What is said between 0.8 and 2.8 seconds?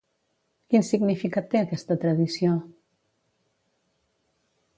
significat té aquesta tradició?